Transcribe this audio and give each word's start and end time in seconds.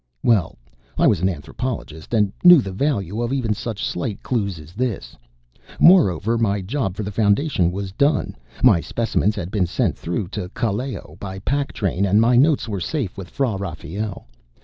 Well, 0.23 0.57
I 0.97 1.05
was 1.05 1.19
an 1.19 1.29
anthropologist 1.29 2.11
and 2.15 2.33
knew 2.43 2.59
the 2.59 2.71
value 2.71 3.21
of 3.21 3.31
even 3.31 3.53
such 3.53 3.85
slight 3.85 4.23
clues 4.23 4.57
as 4.57 4.73
this. 4.73 5.15
Moreover, 5.79 6.39
my 6.39 6.61
job 6.61 6.95
for 6.95 7.03
the 7.03 7.11
Foundation 7.11 7.71
was 7.71 7.91
done. 7.91 8.35
My 8.63 8.81
specimens 8.81 9.35
had 9.35 9.51
been 9.51 9.67
sent 9.67 9.95
through 9.95 10.29
to 10.29 10.49
Callao 10.55 11.17
by 11.19 11.37
pack 11.37 11.71
train, 11.71 12.07
and 12.07 12.19
my 12.19 12.35
notes 12.35 12.67
were 12.67 12.81
safe 12.81 13.15
with 13.15 13.29
Fra 13.29 13.57
Rafael. 13.57 14.25